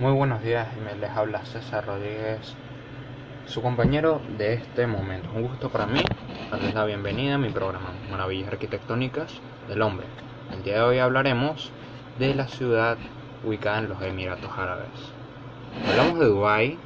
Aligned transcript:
Muy 0.00 0.12
buenos 0.12 0.42
días, 0.42 0.66
me 0.82 0.94
les 0.94 1.10
habla 1.10 1.44
César 1.44 1.84
Rodríguez, 1.84 2.54
su 3.44 3.60
compañero 3.60 4.22
de 4.38 4.54
este 4.54 4.86
momento. 4.86 5.28
Un 5.34 5.42
gusto 5.42 5.68
para 5.68 5.84
mí 5.84 6.00
darles 6.50 6.72
la 6.72 6.86
bienvenida 6.86 7.34
a 7.34 7.38
mi 7.38 7.50
programa 7.50 7.92
Maravillas 8.10 8.48
Arquitectónicas 8.48 9.30
del 9.68 9.82
Hombre. 9.82 10.06
El 10.54 10.62
día 10.62 10.76
de 10.76 10.80
hoy 10.80 10.98
hablaremos 11.00 11.70
de 12.18 12.34
la 12.34 12.48
ciudad 12.48 12.96
ubicada 13.44 13.80
en 13.80 13.90
los 13.90 14.00
Emiratos 14.00 14.50
Árabes. 14.56 14.88
Hablamos 15.86 16.18
de 16.18 16.24
Dubái, 16.24 16.78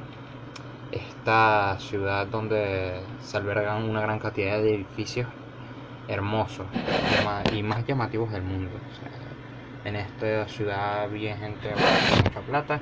esta 0.91 1.77
ciudad 1.79 2.27
donde 2.27 2.99
se 3.21 3.37
albergan 3.37 3.83
una 3.83 4.01
gran 4.01 4.19
cantidad 4.19 4.61
de 4.61 4.75
edificios 4.75 5.29
hermosos 6.09 6.65
y 7.53 7.63
más 7.63 7.87
llamativos 7.87 8.29
del 8.33 8.43
mundo. 8.43 8.71
En 9.85 9.95
esta 9.95 10.47
ciudad 10.47 11.09
vive 11.09 11.35
gente 11.35 11.69
con 11.69 12.23
mucha 12.23 12.41
plata 12.41 12.79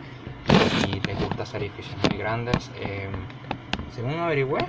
y 0.87 0.99
les 1.05 1.19
gusta 1.19 1.43
hacer 1.43 1.61
edificios 1.61 1.95
muy 2.09 2.17
grandes. 2.17 2.71
Em, 2.79 3.11
según 3.93 4.19
averigüé, 4.19 4.65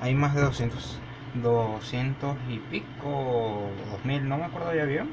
hay 0.00 0.14
más 0.14 0.34
de 0.34 0.42
200, 0.42 0.98
200 1.34 2.36
y 2.50 2.58
pico, 2.58 3.70
2000, 3.92 4.28
no 4.28 4.38
me 4.38 4.44
acuerdo 4.44 4.74
ya 4.74 4.84
bien, 4.84 5.08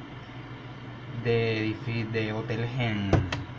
de, 1.23 1.75
de 2.11 2.33
hoteles 2.33 2.71
en, 2.79 3.11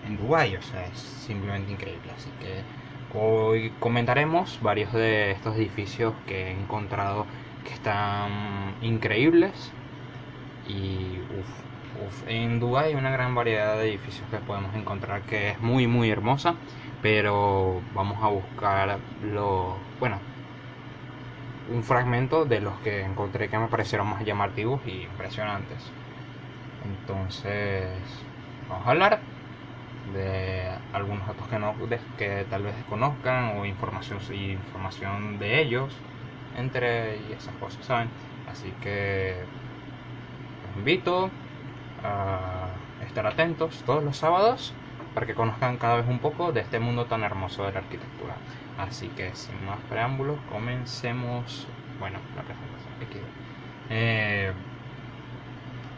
en 0.06 0.16
Dubái. 0.18 0.56
O 0.56 0.62
sea, 0.62 0.84
es 0.86 0.98
simplemente 0.98 1.72
increíble. 1.72 2.12
Así 2.16 2.30
que 2.40 3.18
hoy 3.18 3.72
comentaremos 3.78 4.58
varios 4.62 4.92
de 4.92 5.30
estos 5.30 5.56
edificios 5.56 6.12
que 6.26 6.48
he 6.48 6.50
encontrado 6.50 7.24
que 7.64 7.72
están 7.72 8.74
increíbles 8.82 9.72
y 10.68 11.20
uff 11.38 11.66
en 12.26 12.60
Dubai 12.60 12.88
hay 12.90 12.94
una 12.94 13.10
gran 13.10 13.34
variedad 13.34 13.76
de 13.76 13.88
edificios 13.88 14.28
que 14.30 14.38
podemos 14.40 14.74
encontrar 14.74 15.24
que 15.24 15.50
es 15.50 15.60
muy 15.60 15.86
muy 15.86 16.10
hermosa, 16.10 16.62
pero 17.02 17.88
vamos 17.94 18.22
a 18.22 18.28
buscar 18.28 19.08
lo, 19.20 19.88
bueno, 19.98 20.20
un 21.66 21.82
fragmento 21.84 22.44
de 22.44 22.60
los 22.60 22.80
que 22.80 23.02
encontré 23.02 23.48
que 23.50 23.58
me 23.58 23.68
parecieron 23.68 24.08
más 24.08 24.24
llamativos 24.24 24.86
y 24.86 25.02
impresionantes. 25.02 25.96
Entonces, 26.84 28.28
vamos 28.68 28.86
a 28.86 28.90
hablar 28.90 29.28
de 30.04 30.80
algunos 30.92 31.26
datos 31.26 31.48
que, 31.48 31.58
no, 31.58 31.74
que 32.16 32.46
tal 32.48 32.62
vez 32.62 32.76
desconozcan 32.76 33.58
o 33.58 33.66
información, 33.66 34.20
información 34.32 35.38
de 35.38 35.60
ellos, 35.60 36.04
entre 36.52 37.18
y 37.18 37.32
esas 37.32 37.56
cosas, 37.56 37.84
¿saben? 37.86 38.14
Así 38.44 38.72
que 38.80 39.50
los 40.62 40.76
invito 40.76 41.38
a 42.04 42.68
estar 43.06 43.26
atentos 43.26 43.82
todos 43.84 44.02
los 44.02 44.16
sábados 44.16 44.72
para 45.14 45.26
que 45.26 45.34
conozcan 45.34 45.78
cada 45.78 45.96
vez 45.96 46.06
un 46.08 46.18
poco 46.18 46.52
de 46.52 46.60
este 46.60 46.78
mundo 46.78 47.06
tan 47.06 47.22
hermoso 47.22 47.64
de 47.64 47.72
la 47.72 47.78
arquitectura. 47.78 48.34
Así 48.78 49.08
que 49.08 49.34
sin 49.34 49.64
más 49.64 49.78
preámbulos, 49.88 50.38
comencemos. 50.50 51.66
Bueno, 51.98 52.18
la 52.36 52.42
presentación. 52.42 52.76
Eh, 53.88 54.52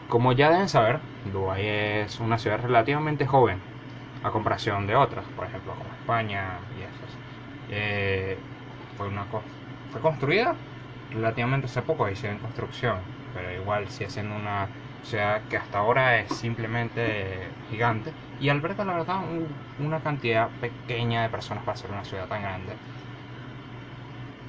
como 0.09 0.33
ya 0.33 0.51
deben 0.51 0.69
saber, 0.69 1.01
Dubái 1.33 1.67
es 1.67 2.21
una 2.21 2.39
ciudad 2.39 2.61
relativamente 2.61 3.27
joven 3.27 3.59
a 4.23 4.31
comparación 4.31 4.87
de 4.87 4.97
otras, 4.97 5.25
por 5.37 5.47
ejemplo 5.47 5.75
como 5.75 5.91
España 5.95 6.61
y 6.79 6.83
esas. 6.83 7.19
Eh, 7.69 8.39
fue, 8.97 9.09
una 9.09 9.27
fue 9.91 10.01
construida 10.01 10.55
relativamente 11.11 11.67
hace 11.67 11.83
poco 11.83 12.09
y 12.09 12.17
sigue 12.17 12.33
en 12.33 12.39
construcción, 12.39 12.99
pero 13.35 13.53
igual 13.53 13.89
sigue 13.89 14.11
siendo 14.11 14.35
una 14.37 14.69
o 15.01 15.05
sea 15.05 15.47
que 15.49 15.57
hasta 15.57 15.79
ahora 15.79 16.21
es 16.21 16.33
simplemente 16.35 17.57
gigante 17.63 18.17
y 18.37 18.49
alberga 18.49 18.85
la 18.85 18.95
verdad 18.95 19.23
una 19.77 20.03
cantidad 20.03 20.59
pequeña 20.59 21.23
de 21.23 21.31
personas 21.31 21.65
para 21.65 21.77
ser 21.77 21.91
una 21.93 22.05
ciudad 22.05 22.29
tan 22.29 22.43
grande. 22.43 22.81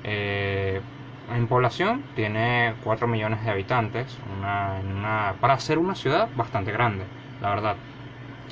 Eh, 0.04 0.88
en 1.28 1.48
población 1.48 2.10
tiene 2.14 2.78
4 2.80 3.08
millones 3.08 3.44
de 3.44 3.50
habitantes, 3.52 4.20
una, 4.24 5.38
para 5.42 5.60
ser 5.60 5.78
una 5.78 5.96
ciudad 5.96 6.32
bastante 6.34 6.72
grande, 6.72 7.12
la 7.40 7.50
verdad, 7.50 7.84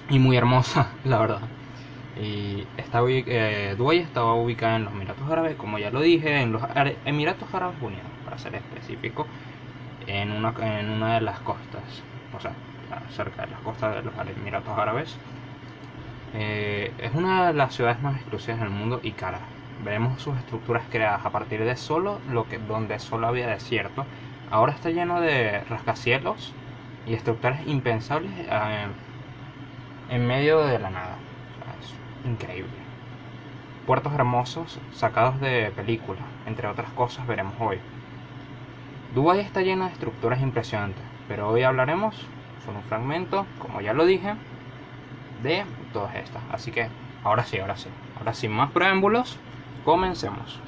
y 0.07 0.19
muy 0.19 0.37
hermosa, 0.37 0.99
la 1.03 1.19
verdad. 1.19 1.51
Y 2.15 2.71
está, 2.77 3.01
eh, 3.07 3.75
Dubái 3.77 3.99
estaba 3.99 4.35
ubicada 4.35 4.77
en 4.77 4.85
los 4.85 4.93
Emiratos 4.93 5.29
Árabes, 5.29 5.57
como 5.57 5.79
ya 5.79 5.91
lo 5.91 6.01
dije, 6.01 6.41
en 6.41 6.51
los 6.53 6.63
Emiratos 7.05 7.53
Árabes 7.53 7.81
Unidos, 7.81 8.17
para 8.23 8.37
ser 8.39 8.55
específico, 8.55 9.29
en 10.07 10.31
una, 10.31 10.53
en 10.79 10.89
una 10.89 11.15
de 11.15 11.21
las 11.21 11.39
costas, 11.39 11.83
o 12.35 12.39
sea, 12.39 12.53
cerca 13.11 13.43
de 13.45 13.51
las 13.51 13.59
costas 13.61 13.95
de 13.95 14.01
los 14.01 14.13
Emiratos 14.37 14.77
Árabes. 14.77 15.17
Eh, 16.33 16.93
es 16.97 17.13
una 17.13 17.47
de 17.47 17.53
las 17.53 17.73
ciudades 17.73 18.01
más 18.01 18.15
exclusivas 18.15 18.59
del 18.59 18.69
mundo 18.69 18.99
y 19.03 19.11
cara. 19.11 19.39
Veremos 19.83 20.21
sus 20.21 20.37
estructuras 20.37 20.83
creadas 20.89 21.25
a 21.25 21.29
partir 21.31 21.63
de 21.63 21.75
solo 21.75 22.19
lo 22.29 22.47
que 22.47 22.57
donde 22.57 22.99
solo 22.99 23.27
había 23.27 23.47
desierto. 23.47 24.05
Ahora 24.49 24.73
está 24.73 24.89
lleno 24.89 25.21
de 25.21 25.63
rascacielos 25.65 26.53
y 27.05 27.13
estructuras 27.13 27.61
impensables 27.67 28.31
eh, 28.37 28.87
en 30.09 30.27
medio 30.27 30.65
de 30.65 30.79
la 30.79 30.89
nada. 30.89 31.17
es 31.79 31.93
increíble. 32.29 32.71
Puertos 33.85 34.13
hermosos 34.13 34.79
sacados 34.91 35.39
de 35.39 35.71
películas, 35.75 36.25
entre 36.45 36.67
otras 36.67 36.91
cosas 36.91 37.25
veremos 37.27 37.55
hoy. 37.59 37.79
Dubái 39.15 39.39
está 39.39 39.61
llena 39.61 39.87
de 39.87 39.93
estructuras 39.93 40.41
impresionantes, 40.41 41.03
pero 41.27 41.49
hoy 41.49 41.63
hablaremos 41.63 42.15
sobre 42.65 42.77
un 42.77 42.83
fragmento, 42.83 43.45
como 43.59 43.81
ya 43.81 43.93
lo 43.93 44.05
dije, 44.05 44.35
de 45.43 45.65
todas 45.93 46.15
estas. 46.15 46.41
Así 46.51 46.71
que 46.71 46.89
ahora 47.23 47.43
sí, 47.43 47.57
ahora 47.59 47.77
sí. 47.77 47.89
Ahora 48.17 48.33
sin 48.33 48.51
más 48.51 48.71
preámbulos, 48.71 49.37
comencemos. 49.83 50.59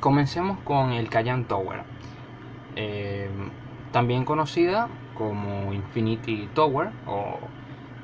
Comencemos 0.00 0.58
con 0.60 0.92
el 0.92 1.08
Kayan 1.08 1.44
Tower, 1.44 1.84
eh, 2.74 3.30
también 3.92 4.24
conocida 4.24 4.88
como 5.14 5.72
Infinity 5.72 6.48
Tower 6.54 6.88
o 7.06 7.38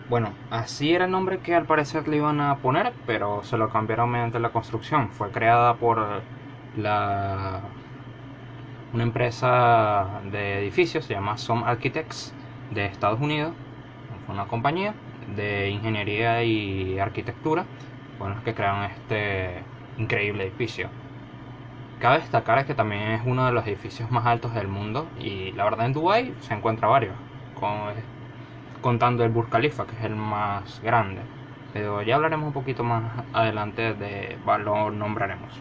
bueno, 0.09 0.33
así 0.51 0.95
era 0.95 1.05
el 1.05 1.11
nombre 1.11 1.41
que 1.41 1.55
al 1.55 1.67
parecer 1.67 2.09
le 2.09 2.17
iban 2.17 2.41
a 2.41 2.57
poner, 2.59 2.95
pero 3.05 3.43
se 3.43 3.59
lo 3.59 3.69
cambiaron 3.69 4.11
mediante 4.11 4.39
la 4.39 4.53
construcción. 4.53 5.11
Fue 5.11 5.31
creada 5.31 5.75
por 5.75 6.23
la 6.77 7.61
una 8.93 9.03
empresa 9.03 10.21
de 10.31 10.61
edificios, 10.61 11.05
se 11.05 11.15
llama 11.15 11.37
Som 11.37 11.65
Architects 11.65 12.33
de 12.71 12.87
Estados 12.87 13.21
Unidos, 13.21 13.53
una 14.29 14.47
compañía 14.47 14.95
de 15.37 15.71
ingeniería 15.71 16.43
y 16.43 16.99
arquitectura, 16.99 17.65
bueno, 18.19 18.37
que 18.45 18.55
crearon 18.55 18.85
este 18.85 19.63
increíble 19.99 20.45
edificio. 20.45 20.89
Cabe 22.01 22.21
destacar 22.21 22.65
que 22.65 22.75
también 22.75 23.03
es 23.11 23.23
uno 23.27 23.47
de 23.47 23.53
los 23.53 23.67
edificios 23.67 24.11
más 24.11 24.25
altos 24.25 24.55
del 24.55 24.69
mundo 24.69 25.07
y 25.19 25.53
la 25.53 25.65
verdad 25.65 25.87
en 25.87 25.93
Dubai 25.93 26.35
se 26.41 26.55
encuentra 26.55 26.89
varios, 26.89 27.15
contando 28.81 29.25
el 29.25 29.31
Burj 29.31 29.51
Khalifa 29.51 29.87
que 29.87 29.97
es 29.97 30.05
el 30.05 30.15
más 30.15 30.81
grande. 30.83 31.21
Pero 31.73 32.03
ya 32.03 32.15
hablaremos 32.15 32.47
un 32.47 32.53
poquito 32.53 32.85
más 32.85 33.03
adelante 33.33 33.95
de, 33.95 34.39
lo 34.65 34.91
nombraremos 34.91 35.53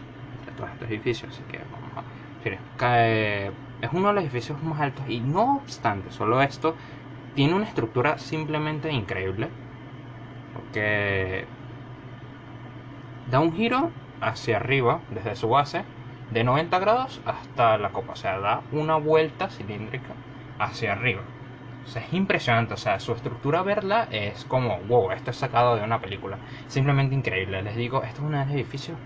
de 0.46 0.52
todos 0.52 0.70
estos 0.70 0.88
edificios, 0.88 1.32
así 1.34 1.42
que 1.50 1.58
vamos 1.58 1.96
a 1.96 2.17
es 2.44 3.90
uno 3.92 4.08
de 4.08 4.14
los 4.14 4.24
edificios 4.24 4.62
más 4.62 4.80
altos 4.80 5.04
y 5.08 5.20
no 5.20 5.56
obstante, 5.56 6.10
solo 6.10 6.42
esto 6.42 6.74
tiene 7.34 7.54
una 7.54 7.66
estructura 7.66 8.18
simplemente 8.18 8.90
increíble. 8.92 9.48
Porque 10.54 11.46
da 13.30 13.40
un 13.40 13.52
giro 13.52 13.90
hacia 14.20 14.56
arriba 14.56 15.00
desde 15.10 15.36
su 15.36 15.48
base 15.48 15.84
de 16.30 16.44
90 16.44 16.78
grados 16.78 17.20
hasta 17.24 17.78
la 17.78 17.90
copa. 17.90 18.14
O 18.14 18.16
sea, 18.16 18.38
da 18.40 18.62
una 18.72 18.96
vuelta 18.96 19.48
cilíndrica 19.50 20.14
hacia 20.58 20.92
arriba. 20.92 21.22
O 21.84 21.86
sea, 21.88 22.02
es 22.02 22.12
impresionante. 22.12 22.74
O 22.74 22.76
sea, 22.76 22.98
su 23.00 23.12
estructura 23.12 23.62
verla 23.62 24.08
es 24.10 24.44
como, 24.44 24.78
wow, 24.88 25.12
esto 25.12 25.30
es 25.30 25.36
sacado 25.36 25.76
de 25.76 25.84
una 25.84 26.00
película. 26.00 26.38
Simplemente 26.66 27.14
increíble. 27.14 27.62
Les 27.62 27.76
digo, 27.76 28.02
esto 28.02 28.22
es 28.22 28.26
uno 28.26 28.38
de 28.38 28.46
los 28.46 28.54
edificios 28.54 28.98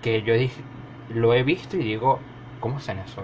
que 0.00 0.22
yo 0.22 0.34
dije, 0.34 0.62
lo 1.08 1.34
he 1.34 1.42
visto 1.42 1.76
y 1.76 1.80
digo, 1.80 2.20
¿Cómo 2.62 2.76
hacen 2.76 2.98
eso? 3.00 3.22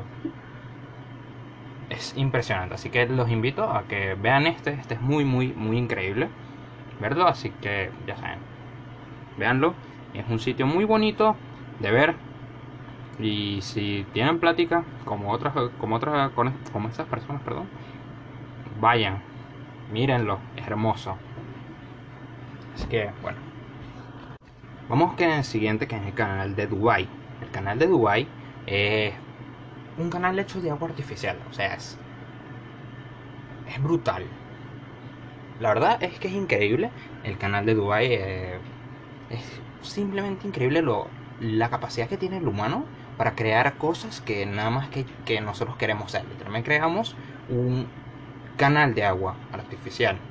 Es 1.90 2.16
impresionante, 2.16 2.74
así 2.74 2.90
que 2.90 3.06
los 3.06 3.30
invito 3.30 3.62
a 3.70 3.84
que 3.84 4.14
vean 4.14 4.46
este, 4.48 4.72
este 4.72 4.94
es 4.94 5.00
muy, 5.00 5.24
muy, 5.24 5.54
muy 5.54 5.78
increíble, 5.78 6.28
¿verdad? 7.00 7.28
Así 7.28 7.50
que 7.62 7.90
ya 8.06 8.16
saben, 8.16 8.40
véanlo, 9.38 9.74
es 10.12 10.28
un 10.28 10.40
sitio 10.40 10.66
muy 10.66 10.84
bonito 10.84 11.36
de 11.78 11.90
ver 11.92 12.16
y 13.20 13.60
si 13.62 14.04
tienen 14.12 14.40
plática 14.40 14.84
como 15.04 15.30
otras, 15.32 15.54
como 15.78 15.94
otras, 15.96 16.32
como 16.32 16.88
estas 16.88 17.06
personas, 17.06 17.40
perdón, 17.42 17.68
vayan, 18.80 19.22
mírenlo, 19.92 20.40
es 20.56 20.66
hermoso. 20.66 21.16
Así 22.74 22.86
que 22.88 23.08
bueno, 23.22 23.38
vamos 24.88 25.14
que 25.14 25.24
en 25.24 25.30
el 25.30 25.44
siguiente 25.44 25.86
que 25.86 25.96
es 25.96 26.02
el 26.02 26.14
canal 26.14 26.56
de 26.56 26.66
Dubai. 26.66 27.08
El 27.40 27.50
canal 27.50 27.78
de 27.78 27.86
Dubai 27.86 28.26
es 28.66 29.14
un 29.98 30.10
canal 30.10 30.38
hecho 30.38 30.60
de 30.60 30.70
agua 30.70 30.88
artificial. 30.88 31.42
O 31.46 31.52
sea, 31.52 31.74
es, 31.74 32.00
brutal. 33.80 34.36
La 35.58 35.70
verdad 35.70 35.98
es 36.02 36.18
que 36.18 36.28
es 36.28 36.34
increíble. 36.34 36.94
El 37.22 37.38
canal 37.38 37.66
de 37.66 37.74
Dubai, 37.74 38.06
eh, 38.12 38.62
Es 39.28 39.64
simplemente 39.80 40.46
increíble 40.48 40.82
lo, 40.82 41.16
la 41.38 41.70
capacidad 41.70 42.08
que 42.08 42.18
tiene 42.18 42.38
el 42.38 42.48
humano 42.48 42.92
para 43.16 43.36
crear 43.36 43.78
cosas 43.78 44.20
que 44.22 44.46
nada 44.46 44.70
más 44.70 44.90
que, 44.90 45.06
que 45.24 45.40
nosotros 45.42 45.76
queremos 45.78 46.14
hacer. 46.14 46.28
Literalmente 46.28 46.66
creamos 46.70 47.16
un 47.46 47.96
canal 48.56 48.94
de 48.94 49.04
agua 49.04 49.46
artificial. 49.50 50.28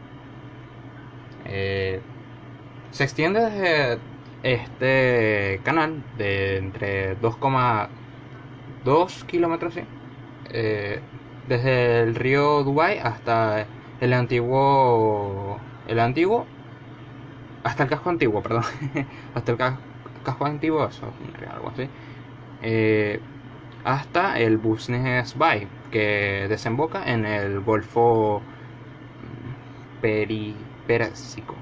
Eh, 1.44 2.08
se 2.92 3.04
extiende 3.04 3.42
desde 3.42 4.06
este 4.42 5.62
canal 5.64 6.06
de 6.14 6.58
entre 6.58 7.16
2,2 8.88 9.26
kilómetros, 9.26 9.76
eh, 10.50 11.02
desde 11.48 12.02
el 12.04 12.16
río 12.16 12.64
Dubai 12.64 13.00
hasta 13.00 13.68
el 14.00 14.14
antiguo, 14.14 15.58
el 15.86 16.00
antiguo, 16.00 16.46
hasta 17.64 17.84
el 17.84 17.90
casco 17.90 18.10
antiguo, 18.10 18.42
perdón, 18.42 18.64
hasta 19.34 19.52
el 19.52 19.58
casco, 19.58 20.46
antiguo, 20.46 20.88
eso, 20.88 21.06
algo 21.50 21.70
así, 21.70 21.90
eh, 22.62 23.20
hasta 23.84 24.40
el 24.40 24.58
Business 24.58 25.36
Bay, 25.36 25.68
que 25.90 26.48
desemboca 26.50 27.12
en 27.12 27.26
el 27.26 27.62
Golfo 27.62 28.42
Peri, 30.00 30.56
Pérsico, 30.86 31.56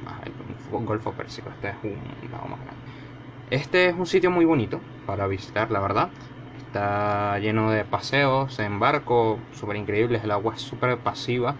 Golfo 0.70 1.16
Pérsico, 1.16 1.50
este 1.52 1.70
es 1.70 1.76
un 1.84 2.32
lado 2.32 2.48
más 2.48 2.60
grande. 2.62 2.84
Este 3.48 3.88
es 3.90 3.96
un 3.96 4.06
sitio 4.08 4.32
muy 4.32 4.46
bonito 4.46 4.88
para 5.06 5.28
visitar, 5.28 5.72
la 5.72 5.80
verdad. 5.82 6.14
Está 6.58 7.38
lleno 7.40 7.72
de 7.72 7.86
paseos 7.86 8.60
en 8.60 8.80
barco, 8.80 9.48
súper 9.52 9.76
increíbles, 9.78 10.24
el 10.24 10.32
agua 10.32 10.56
es 10.56 10.62
súper 10.62 11.02
pasiva. 11.04 11.60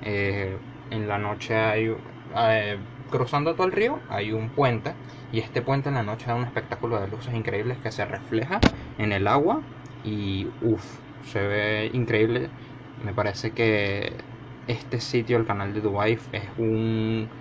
Eh, 0.00 0.60
en 0.90 1.08
la 1.08 1.18
noche 1.18 1.54
hay, 1.56 1.88
eh, 2.36 2.86
cruzando 3.08 3.54
todo 3.56 3.66
el 3.66 3.72
río, 3.72 4.04
hay 4.08 4.32
un 4.32 4.52
puente 4.52 4.98
y 5.30 5.40
este 5.40 5.62
puente 5.62 5.88
en 5.88 5.94
la 5.96 6.02
noche 6.02 6.26
da 6.30 6.36
un 6.36 6.44
espectáculo 6.44 7.00
de 7.00 7.08
luces 7.08 7.34
increíbles 7.34 7.80
que 7.80 7.90
se 7.92 8.04
refleja 8.04 8.66
en 8.96 9.12
el 9.12 9.26
agua 9.26 9.66
y 10.02 10.48
uff, 10.60 11.00
se 11.20 11.46
ve 11.46 11.90
increíble. 11.92 12.54
Me 12.96 13.14
parece 13.14 13.54
que 13.54 14.24
este 14.66 15.00
sitio, 15.00 15.36
el 15.36 15.44
canal 15.46 15.72
de 15.72 15.80
Dubai, 15.80 16.18
es 16.32 16.50
un 16.56 17.34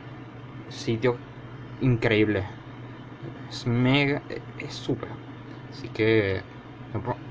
sitio 0.68 1.24
increíble. 1.80 2.50
Es 3.48 3.66
mega, 3.68 4.26
es 4.58 4.74
súper. 4.76 5.20
Así 5.70 5.92
que 5.92 6.48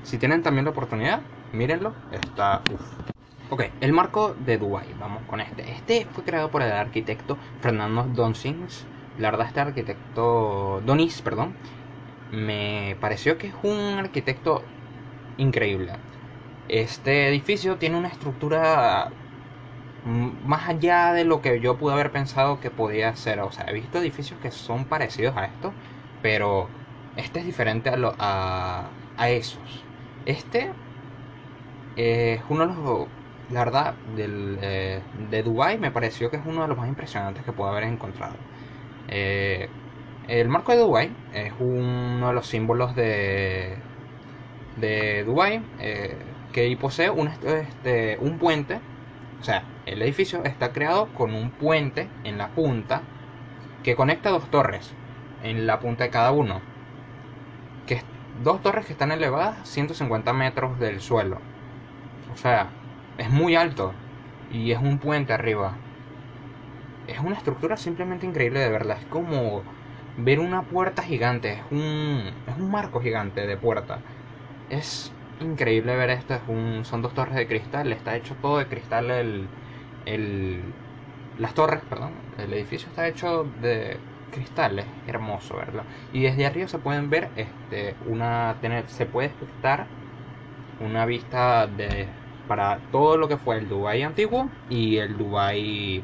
si 0.03 0.17
tienen 0.17 0.43
también 0.43 0.65
la 0.65 0.71
oportunidad, 0.71 1.21
mírenlo. 1.51 1.93
Está 2.11 2.61
Ok, 3.49 3.65
el 3.81 3.93
marco 3.93 4.35
de 4.45 4.57
Dubai, 4.57 4.87
vamos 4.99 5.21
con 5.27 5.39
este. 5.39 5.69
Este 5.71 6.07
fue 6.11 6.23
creado 6.23 6.49
por 6.49 6.63
el 6.63 6.71
arquitecto 6.71 7.37
Fernando 7.61 8.03
Donsins. 8.03 8.87
La 9.19 9.29
verdad, 9.29 9.47
este 9.47 9.59
arquitecto, 9.59 10.81
Donis, 10.85 11.21
perdón, 11.21 11.53
me 12.31 12.97
pareció 12.99 13.37
que 13.37 13.47
es 13.47 13.53
un 13.61 13.99
arquitecto 13.99 14.63
increíble. 15.37 15.93
Este 16.67 17.27
edificio 17.29 17.77
tiene 17.77 17.97
una 17.97 18.07
estructura 18.07 19.13
más 20.05 20.67
allá 20.69 21.13
de 21.13 21.23
lo 21.25 21.41
que 21.41 21.59
yo 21.61 21.77
pude 21.77 21.93
haber 21.93 22.11
pensado 22.11 22.59
que 22.59 22.71
podía 22.71 23.15
ser. 23.15 23.39
O 23.41 23.51
sea, 23.51 23.65
he 23.67 23.73
visto 23.73 23.99
edificios 23.99 24.39
que 24.39 24.51
son 24.51 24.85
parecidos 24.85 25.35
a 25.37 25.45
esto, 25.45 25.73
pero 26.21 26.69
este 27.15 27.39
es 27.39 27.45
diferente 27.45 27.89
a, 27.89 27.97
lo, 27.97 28.15
a, 28.19 28.89
a 29.17 29.29
esos. 29.29 29.87
Este 30.25 30.73
es 31.95 32.41
uno 32.49 32.67
de 32.67 32.73
los. 32.73 33.07
La 33.49 33.59
verdad, 33.65 33.99
del, 34.15 34.57
eh, 34.61 35.03
de 35.29 35.43
Dubai 35.43 35.77
me 35.77 35.91
pareció 35.91 36.29
que 36.31 36.37
es 36.37 36.45
uno 36.45 36.61
de 36.63 36.67
los 36.69 36.77
más 36.77 36.87
impresionantes 36.87 37.43
que 37.43 37.51
puedo 37.53 37.69
haber 37.69 37.83
encontrado. 37.83 38.37
Eh, 39.07 39.69
el 40.27 40.49
marco 40.49 40.71
de 40.71 40.79
Dubai 40.79 41.17
es 41.33 41.53
uno 41.59 42.27
de 42.29 42.33
los 42.33 42.47
símbolos 42.47 42.95
de, 42.95 43.83
de 44.75 45.23
Dubai 45.23 45.69
eh, 45.79 46.35
que 46.51 46.75
posee 46.77 47.09
un, 47.09 47.27
este, 47.27 48.17
un 48.19 48.39
puente. 48.39 48.81
O 49.39 49.43
sea, 49.43 49.73
el 49.85 50.01
edificio 50.01 50.43
está 50.45 50.71
creado 50.73 51.13
con 51.13 51.33
un 51.35 51.51
puente 51.51 52.15
en 52.23 52.37
la 52.37 52.53
punta 52.53 53.09
que 53.83 53.95
conecta 53.95 54.29
dos 54.31 54.49
torres 54.49 54.97
en 55.39 55.67
la 55.67 55.79
punta 55.79 56.05
de 56.05 56.09
cada 56.11 56.31
uno. 56.31 56.61
Dos 58.33 58.61
torres 58.61 58.85
que 58.85 58.91
están 58.93 59.11
elevadas 59.13 59.67
150 59.69 60.33
metros 60.33 60.77
del 60.77 60.99
suelo. 61.01 61.47
O 62.27 62.35
sea, 62.37 62.79
es 63.17 63.29
muy 63.29 63.55
alto 63.55 64.03
y 64.49 64.71
es 64.71 64.79
un 64.79 64.99
puente 64.99 65.33
arriba. 65.33 65.85
Es 67.07 67.19
una 67.19 67.35
estructura 67.35 67.77
simplemente 67.77 68.25
increíble 68.25 68.59
de 68.59 68.69
verdad. 68.69 68.97
Es 68.99 69.05
como 69.05 69.63
ver 70.15 70.39
una 70.39 70.67
puerta 70.67 71.03
gigante. 71.03 71.53
Es 71.53 71.63
un, 71.71 72.41
es 72.45 72.55
un 72.57 72.69
marco 72.71 73.01
gigante 73.01 73.45
de 73.47 73.57
puerta. 73.57 74.05
Es 74.69 75.17
increíble 75.39 75.95
ver 75.97 76.09
esto. 76.11 76.35
Es 76.35 76.43
un, 76.47 76.85
son 76.85 77.01
dos 77.01 77.13
torres 77.13 77.35
de 77.35 77.47
cristal. 77.47 77.93
Está 77.93 78.15
hecho 78.17 78.37
todo 78.37 78.59
de 78.59 78.67
cristal 78.69 79.11
el, 79.11 79.51
el, 80.05 80.75
las 81.37 81.53
torres, 81.53 81.83
perdón. 81.89 82.25
El 82.37 82.53
edificio 82.53 82.89
está 82.89 83.07
hecho 83.07 83.45
de 83.61 84.05
cristales. 84.33 84.85
Hermoso 85.07 85.55
verlo. 85.57 85.83
Y 86.11 86.23
desde 86.23 86.45
arriba 86.45 86.67
se 86.67 86.79
pueden 86.79 87.09
ver 87.09 87.31
este, 87.35 87.95
una 88.05 88.57
tener, 88.61 88.89
se 88.89 89.05
puede 89.05 89.27
estar 89.27 89.87
una 90.79 91.05
vista 91.05 91.67
de 91.67 92.07
para 92.47 92.79
todo 92.91 93.17
lo 93.17 93.27
que 93.27 93.37
fue 93.37 93.57
el 93.57 93.67
Dubai 93.69 94.03
antiguo 94.03 94.49
y 94.69 94.97
el 94.97 95.17
Dubai 95.17 96.03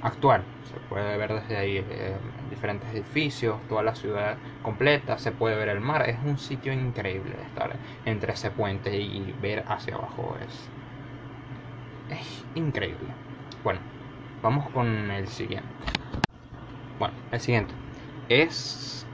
actual. 0.00 0.42
Se 0.62 0.80
puede 0.80 1.16
ver 1.16 1.32
desde 1.34 1.56
ahí 1.56 1.76
eh, 1.78 2.16
diferentes 2.50 2.90
edificios, 2.90 3.66
toda 3.68 3.82
la 3.82 3.94
ciudad 3.94 4.36
completa, 4.62 5.18
se 5.18 5.32
puede 5.32 5.56
ver 5.56 5.68
el 5.68 5.80
mar. 5.80 6.08
Es 6.08 6.18
un 6.24 6.38
sitio 6.38 6.72
increíble 6.72 7.36
de 7.36 7.42
estar 7.44 7.80
entre 8.04 8.32
ese 8.32 8.50
puente 8.50 8.96
y 8.98 9.32
ver 9.32 9.64
hacia 9.68 9.94
abajo. 9.96 10.36
Es, 10.40 10.72
es 12.08 12.46
increíble. 12.54 13.14
Bueno, 13.62 13.80
vamos 14.42 14.70
con 14.70 15.10
el 15.10 15.28
siguiente. 15.28 15.97
Bueno, 16.98 17.14
el 17.30 17.40
siguiente. 17.40 17.74
Es 18.28 19.06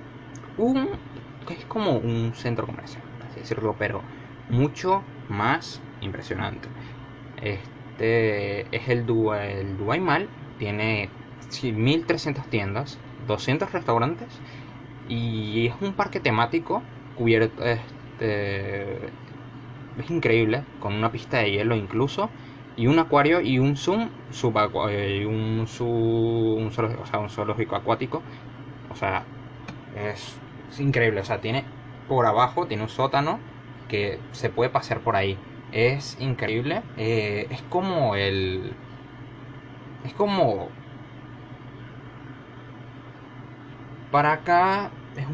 un 0.57 1.01
es 1.49 1.67
como 1.67 1.99
un 1.99 2.35
centro 2.35 2.67
comercial, 2.67 3.05
así 3.21 3.41
decirlo, 3.41 3.77
pero 3.79 4.05
mucho 4.49 5.05
más 5.29 5.83
impresionante. 6.01 6.69
Este 7.37 8.75
es 8.77 8.89
el 8.89 9.07
Dubai, 9.07 9.53
el 9.61 9.77
Dubai 9.77 10.01
Mall. 10.01 10.31
Tiene 10.59 11.11
1300 11.63 12.49
tiendas, 12.49 12.99
200 13.19 13.73
restaurantes 13.73 14.43
y 15.05 15.69
es 15.69 15.75
un 15.81 15.95
parque 15.95 16.21
temático 16.21 16.83
cubierto 17.15 17.63
este, 17.65 19.07
es 19.97 20.11
increíble 20.11 20.65
con 20.79 20.95
una 20.95 21.13
pista 21.13 21.39
de 21.39 21.51
hielo 21.53 21.77
incluso 21.77 22.33
y 22.77 22.87
un 22.87 22.99
acuario 22.99 23.41
y 23.41 23.59
un 23.59 23.77
zoom 23.77 24.09
eh, 24.91 25.19
y 25.21 25.25
un, 25.25 25.61
un, 25.61 26.73
sea, 26.73 27.19
un 27.19 27.31
zoológico 27.31 27.77
acuático. 27.77 28.23
O 28.91 28.95
sea 28.97 29.25
es, 29.97 30.37
increíble. 30.79 31.21
O 31.21 31.25
sea 31.25 31.41
tiene 31.41 31.65
por 32.09 32.27
abajo 32.27 32.67
tiene 32.67 32.83
un 32.83 32.89
sótano 32.89 33.39
que 33.89 34.19
se 34.33 34.51
puede 34.51 34.71
pasear 34.71 35.01
por 35.03 35.17
ahí. 35.17 35.39
Es 35.73 36.21
increíble. 36.21 36.83
Eh, 36.97 37.47
es 37.51 37.63
como 37.63 38.15
el 38.17 38.73
es 40.05 40.13
como... 40.15 40.69
Para 44.11 44.33
acá, 44.33 44.91
es 45.17 45.27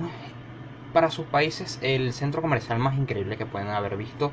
para 0.93 1.11
sus 1.11 1.27
países, 1.27 1.79
el 1.83 2.13
centro 2.13 2.43
comercial 2.43 2.79
más 2.79 2.97
increíble 2.97 3.37
que 3.37 3.47
pueden 3.47 3.69
haber 3.69 3.97
visto. 3.97 4.33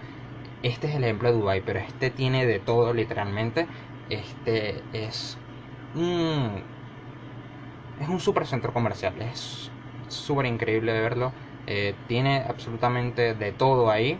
Este 0.64 0.88
es 0.88 0.96
el 0.96 1.04
ejemplo 1.04 1.32
de 1.32 1.38
Dubai, 1.38 1.62
pero 1.66 1.80
este 1.80 2.10
tiene 2.10 2.46
de 2.46 2.60
todo 2.60 2.94
literalmente. 2.94 3.68
Este 4.10 4.82
es 4.94 5.38
un... 5.96 6.64
Es 8.02 8.10
un 8.10 8.20
super 8.20 8.46
centro 8.46 8.74
comercial. 8.74 9.14
Es 9.22 9.72
súper 10.08 10.46
increíble 10.46 10.94
de 10.94 11.02
verlo. 11.02 11.32
Eh, 11.68 11.96
tiene 12.08 12.44
absolutamente 12.48 13.34
de 13.34 13.52
todo 13.52 13.92
ahí 13.92 14.18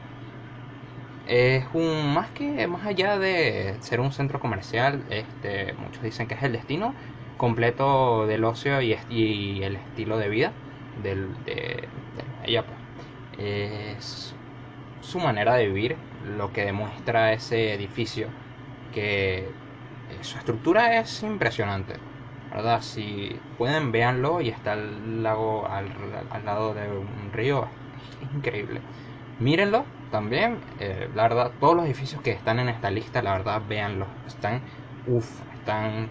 es 1.28 1.66
un 1.74 2.14
más 2.14 2.30
que 2.32 2.68
más 2.68 2.86
allá 2.86 3.18
de 3.20 3.76
ser 3.82 4.00
un 4.00 4.12
centro 4.12 4.40
comercial 4.40 5.04
este 5.10 5.74
muchos 5.74 6.02
dicen 6.04 6.28
que 6.28 6.36
es 6.36 6.44
el 6.44 6.54
destino 6.54 6.94
completo 7.38 8.26
del 8.28 8.44
ocio 8.46 8.82
y, 8.82 8.94
el 9.62 9.76
estilo 9.76 10.18
de 10.18 10.30
vida 10.30 10.54
del, 11.04 11.28
de, 11.46 11.88
ella 12.46 12.64
pues. 12.66 12.78
es 13.38 14.36
su 15.02 15.20
manera 15.20 15.56
de 15.56 15.68
vivir 15.68 15.96
lo 16.28 16.52
que 16.52 16.66
demuestra 16.66 17.34
ese 17.34 17.74
edificio 17.74 18.28
que 18.94 19.40
eh, 19.40 19.48
su 20.22 20.38
estructura 20.38 21.00
es 21.00 21.24
impresionante 21.24 21.96
verdad 22.52 22.82
si 22.82 23.38
pueden 23.58 23.92
véanlo 23.92 24.42
y 24.42 24.50
está 24.50 24.74
al 24.74 25.24
lago 25.24 25.68
al, 25.68 25.88
al 26.30 26.46
lado 26.46 26.74
de 26.74 26.90
un 26.90 27.32
río 27.34 27.68
es 28.22 28.36
increíble 28.36 28.82
mírenlo 29.40 29.86
también, 30.12 30.60
eh, 30.80 31.10
la 31.14 31.24
verdad, 31.24 31.52
todos 31.60 31.76
los 31.76 31.86
edificios 31.86 32.22
que 32.22 32.32
están 32.32 32.60
en 32.60 32.70
esta 32.70 32.90
lista, 32.90 33.22
la 33.22 33.34
verdad, 33.34 33.62
véanlos. 33.68 34.08
Están, 34.26 34.62
uff, 35.06 35.42
están 35.60 36.08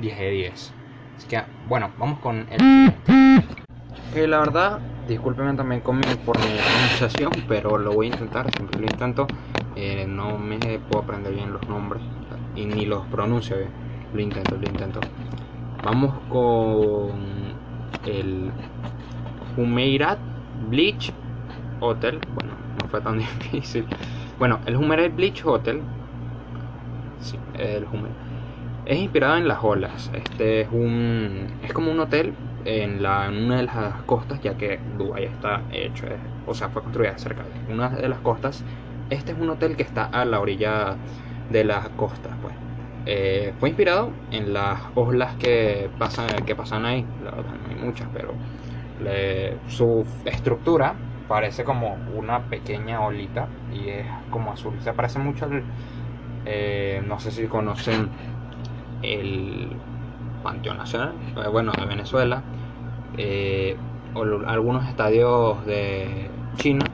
10 0.00 0.18
de 0.18 0.30
10. 0.30 0.72
Así 1.16 1.28
que, 1.28 1.42
bueno, 1.68 1.90
vamos 1.98 2.18
con 2.18 2.46
el... 2.50 3.61
Que 4.12 4.28
la 4.28 4.40
verdad, 4.40 4.78
discúlpeme 5.08 5.54
también 5.54 5.80
con 5.80 5.96
mi, 5.96 6.02
por 6.26 6.38
mi 6.38 6.44
pronunciación, 6.44 7.32
pero 7.48 7.78
lo 7.78 7.92
voy 7.92 8.08
a 8.08 8.10
intentar, 8.10 8.50
siempre 8.54 8.78
lo 8.78 8.84
intento. 8.84 9.26
Eh, 9.74 10.04
no 10.06 10.36
me 10.36 10.58
puedo 10.58 11.02
aprender 11.02 11.32
bien 11.32 11.50
los 11.50 11.66
nombres 11.66 12.02
y 12.54 12.66
ni 12.66 12.84
los 12.84 13.06
pronuncio 13.06 13.56
bien. 13.56 13.70
Lo 14.12 14.20
intento, 14.20 14.56
lo 14.56 14.68
intento. 14.68 15.00
Vamos 15.82 16.14
con 16.28 17.12
el 18.04 18.50
Humeirat 19.56 20.18
Bleach 20.68 21.10
Hotel. 21.80 22.20
Bueno, 22.34 22.52
no 22.82 22.88
fue 22.88 23.00
tan 23.00 23.18
difícil. 23.18 23.86
Bueno, 24.38 24.60
el 24.66 24.76
Humeirat 24.76 25.14
Bleach 25.14 25.42
Hotel. 25.42 25.80
Sí, 27.18 27.38
el 27.54 27.84
Humeirat. 27.84 28.18
Es 28.84 28.98
inspirado 28.98 29.36
en 29.36 29.48
las 29.48 29.64
olas. 29.64 30.10
Este 30.12 30.62
es 30.62 30.68
un. 30.70 31.46
Es 31.62 31.72
como 31.72 31.90
un 31.90 32.00
hotel 32.00 32.34
en, 32.64 33.02
la, 33.02 33.26
en 33.26 33.44
una 33.44 33.56
de 33.56 33.62
las 33.64 34.02
costas, 34.02 34.40
ya 34.40 34.56
que 34.56 34.78
Dubái 34.96 35.24
está 35.24 35.62
hecho, 35.70 36.06
o 36.46 36.54
sea, 36.54 36.68
fue 36.68 36.82
construida 36.82 37.16
cerca 37.18 37.42
de 37.42 37.72
una 37.72 37.88
de 37.88 38.08
las 38.08 38.20
costas. 38.20 38.64
Este 39.10 39.32
es 39.32 39.38
un 39.38 39.50
hotel 39.50 39.76
que 39.76 39.82
está 39.82 40.04
a 40.04 40.24
la 40.24 40.40
orilla 40.40 40.96
de 41.50 41.64
las 41.64 41.88
costas, 41.90 42.32
pues. 42.40 42.54
Eh, 43.04 43.52
fue 43.58 43.70
inspirado 43.70 44.10
en 44.30 44.52
las 44.52 44.80
olas 44.94 45.34
que 45.36 45.90
pasan, 45.98 46.44
que 46.44 46.54
pasan 46.54 46.84
ahí. 46.86 47.04
La 47.24 47.32
verdad, 47.32 47.54
no 47.64 47.68
hay 47.68 47.76
muchas, 47.76 48.08
pero 48.12 48.32
su 49.66 50.06
estructura 50.24 50.94
parece 51.26 51.64
como 51.64 51.96
una 52.14 52.48
pequeña 52.48 53.00
olita 53.00 53.48
y 53.72 53.88
es 53.88 54.06
como 54.30 54.52
azul. 54.52 54.74
Se 54.80 54.92
parece 54.92 55.18
mucho 55.18 55.46
al. 55.46 55.64
Eh, 56.44 57.02
no 57.06 57.18
sé 57.18 57.30
si 57.30 57.46
conocen 57.46 58.08
el 59.02 59.76
Panteón 60.42 60.78
Nacional, 60.78 61.12
eh, 61.36 61.48
bueno, 61.48 61.72
de 61.72 61.86
Venezuela, 61.86 62.42
o 64.14 64.22
algunos 64.46 64.86
estadios 64.88 65.64
de 65.66 66.30
China 66.56 66.84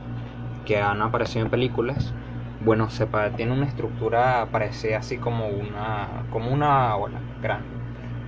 que 0.67 0.79
han 0.79 1.01
aparecido 1.03 1.45
en 1.45 1.51
películas 1.51 2.13
bueno, 2.61 2.91
se 2.91 3.07
tiene 3.37 3.53
una 3.53 3.67
estructura, 3.67 4.49
parece 4.51 4.97
así 4.97 5.17
como 5.17 5.47
una, 5.49 6.25
como 6.31 6.53
una 6.53 6.97
ola 6.97 7.19
grande. 7.41 7.67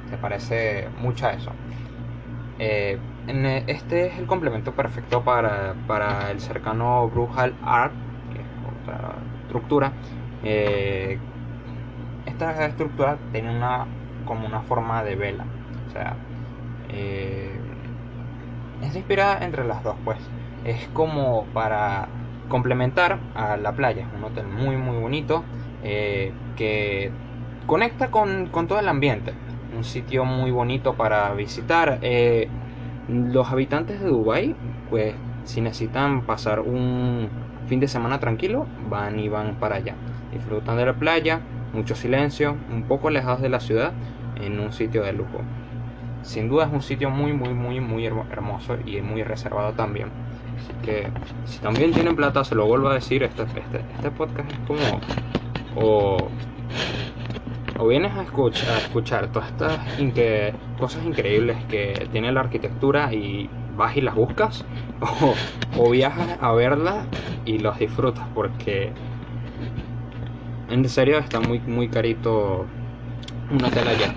Se 0.08 0.16
parece 0.18 0.88
mucho 1.00 1.26
a 1.26 1.30
eso. 1.30 1.50
Eh, 2.58 2.98
e, 3.26 3.64
este 3.66 4.06
es 4.06 4.18
el 4.18 4.26
complemento 4.26 4.72
perfecto 4.72 5.22
para, 5.24 5.74
para 5.86 6.30
el 6.30 6.40
cercano 6.40 7.08
Bruhal 7.08 7.54
Art, 7.62 7.92
que 8.32 8.38
es 8.40 8.46
otra 8.82 9.14
estructura. 9.42 9.92
Eh, 10.44 11.18
esta 12.26 12.66
estructura 12.66 13.18
tiene 13.32 13.56
una 13.56 13.86
como 14.30 14.46
una 14.46 14.60
forma 14.60 15.02
de 15.02 15.16
vela. 15.16 15.44
O 15.88 15.90
sea, 15.90 16.14
eh, 16.88 17.50
es 18.80 18.94
inspirada 18.94 19.44
entre 19.44 19.64
las 19.64 19.82
dos, 19.82 19.96
pues. 20.04 20.18
Es 20.64 20.86
como 20.92 21.46
para 21.46 22.06
complementar 22.48 23.18
a 23.34 23.56
la 23.56 23.72
playa. 23.72 24.06
Un 24.16 24.22
hotel 24.22 24.46
muy 24.46 24.76
muy 24.76 24.98
bonito 24.98 25.42
eh, 25.82 26.32
que 26.54 27.10
conecta 27.66 28.12
con, 28.12 28.50
todo 28.68 28.78
el 28.78 28.86
ambiente. 28.86 29.32
Un 29.76 29.82
sitio 29.82 30.24
muy 30.24 30.52
bonito 30.52 30.94
para 30.94 31.34
visitar. 31.34 31.98
Eh, 32.00 32.46
los 33.08 33.50
habitantes 33.50 33.98
de 34.00 34.06
Dubai, 34.06 34.54
pues 34.90 35.12
si 35.42 35.60
necesitan 35.60 36.22
pasar 36.22 36.60
un 36.60 37.28
fin 37.66 37.80
de 37.80 37.88
semana 37.88 38.20
tranquilo, 38.20 38.64
van 38.88 39.18
y 39.18 39.28
van 39.28 39.56
para 39.56 39.74
allá. 39.74 39.96
Disfrutan 40.32 40.76
de 40.76 40.86
la 40.86 40.94
playa, 40.94 41.40
mucho 41.72 41.94
silencio, 41.94 42.56
un 42.70 42.84
poco 42.84 43.08
alejados 43.08 43.40
de 43.40 43.48
la 43.48 43.60
ciudad, 43.60 43.92
en 44.42 44.60
un 44.60 44.72
sitio 44.72 45.02
de 45.02 45.12
lujo. 45.12 45.40
Sin 46.22 46.48
duda 46.48 46.66
es 46.66 46.72
un 46.72 46.82
sitio 46.82 47.10
muy, 47.10 47.32
muy, 47.32 47.54
muy, 47.54 47.80
muy 47.80 48.06
hermoso 48.06 48.76
y 48.84 49.00
muy 49.00 49.22
reservado 49.22 49.72
también. 49.72 50.08
Así 50.58 50.72
que 50.84 51.08
si 51.46 51.58
también 51.60 51.92
tienen 51.92 52.14
plata, 52.14 52.44
se 52.44 52.54
lo 52.54 52.66
vuelvo 52.66 52.88
a 52.88 52.94
decir, 52.94 53.22
este, 53.22 53.42
este, 53.42 53.80
este 53.96 54.10
podcast 54.10 54.50
es 54.50 54.58
como... 54.66 55.00
O, 55.76 56.18
o 57.78 57.88
vienes 57.88 58.12
a 58.12 58.22
escuchar, 58.22 58.68
a 58.70 58.78
escuchar 58.78 59.32
todas 59.32 59.48
estas 59.48 59.78
cosas 60.78 61.02
increíbles 61.04 61.56
que 61.64 62.08
tiene 62.12 62.30
la 62.30 62.40
arquitectura 62.40 63.12
y 63.14 63.48
vas 63.76 63.96
y 63.96 64.02
las 64.02 64.14
buscas, 64.14 64.66
o, 65.00 65.34
o 65.78 65.90
viajas 65.90 66.36
a 66.40 66.52
verlas 66.52 67.06
y 67.46 67.58
los 67.58 67.78
disfrutas, 67.78 68.26
porque 68.34 68.92
en 70.68 70.88
serio 70.88 71.18
está 71.18 71.40
muy, 71.40 71.60
muy 71.60 71.88
carito 71.88 72.66
un 73.50 73.64
hotel 73.64 73.88
allá. 73.88 74.14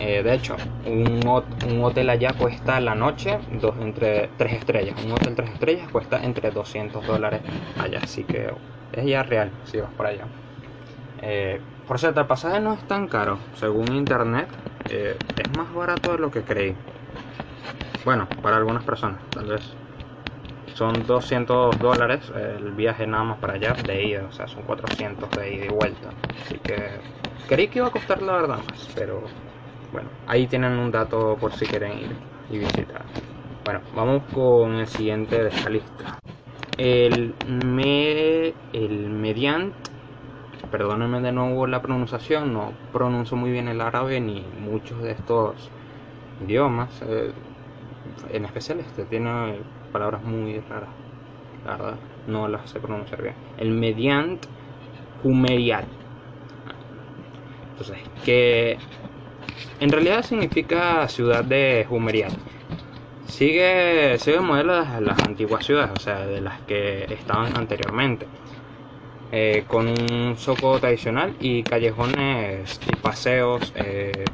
Eh, 0.00 0.22
de 0.22 0.34
hecho, 0.34 0.56
un, 0.86 1.82
hotel 1.82 2.10
allá 2.10 2.32
cuesta 2.32 2.80
la 2.80 2.94
noche 2.94 3.38
dos, 3.60 3.74
entre 3.80 4.28
3 4.36 4.52
estrellas. 4.52 5.04
Un 5.04 5.12
hotel 5.12 5.34
3 5.34 5.50
estrellas 5.50 5.88
cuesta 5.90 6.22
entre 6.22 6.50
200 6.50 7.04
dólares 7.06 7.40
allá. 7.78 8.00
Así 8.02 8.24
que 8.24 8.52
es 8.92 9.04
ya 9.04 9.22
real 9.22 9.50
si 9.64 9.78
vas 9.78 9.90
por 9.96 10.06
allá. 10.06 10.24
Eh, 11.22 11.60
por 11.86 11.98
cierto, 11.98 12.20
el 12.20 12.26
pasaje 12.26 12.60
no 12.60 12.74
es 12.74 12.86
tan 12.86 13.08
caro. 13.08 13.38
Según 13.54 13.94
internet, 13.94 14.48
eh, 14.90 15.16
es 15.36 15.56
más 15.56 15.72
barato 15.74 16.12
de 16.12 16.18
lo 16.18 16.30
que 16.30 16.42
creí. 16.42 16.74
Bueno, 18.04 18.28
para 18.42 18.56
algunas 18.56 18.84
personas, 18.84 19.20
tal 19.30 19.46
vez. 19.46 19.62
Son 20.74 20.92
200 21.08 21.76
dólares 21.80 22.30
el 22.36 22.70
viaje 22.70 23.04
nada 23.04 23.24
más 23.24 23.38
para 23.38 23.54
allá 23.54 23.74
de 23.84 24.04
ida. 24.04 24.26
O 24.28 24.32
sea, 24.32 24.46
son 24.46 24.62
400 24.62 25.28
de 25.30 25.54
ida 25.54 25.64
y 25.64 25.68
vuelta. 25.68 26.10
Así 26.44 26.56
que 26.58 26.76
creí 27.48 27.66
que 27.66 27.80
iba 27.80 27.88
a 27.88 27.90
costar 27.90 28.22
la 28.22 28.34
verdad 28.34 28.58
más. 28.58 28.88
Pero 28.94 29.24
bueno, 29.92 30.08
ahí 30.26 30.46
tienen 30.46 30.72
un 30.72 30.90
dato 30.90 31.36
por 31.40 31.52
si 31.52 31.66
quieren 31.66 31.98
ir 31.98 32.16
y 32.50 32.58
visitar. 32.58 33.02
Bueno, 33.64 33.80
vamos 33.94 34.22
con 34.32 34.74
el 34.76 34.86
siguiente 34.86 35.42
de 35.42 35.48
esta 35.48 35.68
lista. 35.70 36.18
El, 36.76 37.34
me, 37.46 38.54
el 38.72 39.10
mediant, 39.10 39.74
perdónenme 40.70 41.20
de 41.20 41.32
nuevo 41.32 41.66
la 41.66 41.82
pronunciación, 41.82 42.52
no 42.52 42.72
pronuncio 42.92 43.36
muy 43.36 43.50
bien 43.50 43.68
el 43.68 43.80
árabe 43.80 44.20
ni 44.20 44.44
muchos 44.60 45.02
de 45.02 45.12
estos 45.12 45.70
idiomas. 46.44 47.02
Eh, 47.02 47.32
en 48.30 48.44
especial 48.44 48.80
este 48.80 49.04
tiene 49.04 49.60
palabras 49.92 50.22
muy 50.22 50.60
raras, 50.60 50.90
la 51.64 51.76
verdad, 51.76 51.96
no 52.26 52.48
las 52.48 52.70
sé 52.70 52.80
pronunciar 52.80 53.22
bien. 53.22 53.34
El 53.58 53.70
mediant 53.70 54.40
humeriat. 55.24 55.84
Entonces, 57.70 57.98
que 58.24 58.78
en 59.80 59.90
realidad 59.90 60.22
significa 60.22 61.08
ciudad 61.08 61.44
de 61.44 61.86
Jumeriat. 61.88 62.32
Sigue, 63.26 64.18
sigue 64.18 64.36
el 64.36 64.42
modelo 64.42 64.84
de 64.84 65.00
las 65.00 65.20
antiguas 65.20 65.64
ciudades, 65.64 65.92
o 65.96 66.00
sea, 66.00 66.26
de 66.26 66.40
las 66.40 66.60
que 66.62 67.04
estaban 67.12 67.56
anteriormente. 67.56 68.26
Eh, 69.30 69.64
con 69.68 69.86
un 69.88 70.38
soco 70.38 70.78
tradicional 70.80 71.36
y 71.38 71.62
callejones 71.62 72.80
y 72.90 72.96
paseos 72.96 73.74
eh, 73.76 74.24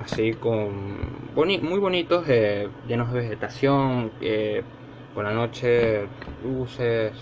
así 0.00 0.32
con 0.32 1.18
muy 1.34 1.78
bonitos, 1.80 2.24
eh, 2.28 2.68
llenos 2.86 3.12
de 3.12 3.20
vegetación, 3.20 4.12
por 5.14 5.24
la 5.24 5.32
noche 5.32 6.06
luces. 6.44 7.12